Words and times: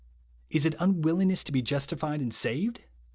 Is 0.49 0.65
it 0.65 0.75
unwillincr 0.79 1.27
ness 1.27 1.43
to 1.43 1.51
be 1.51 1.61
justified 1.61 2.21
and 2.21 2.33
saved 2.33 2.81